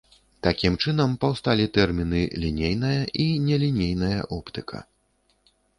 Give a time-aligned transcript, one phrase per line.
[0.45, 4.87] Такім чынам паўсталі тэрміны лінейная і нелінейная оптыка.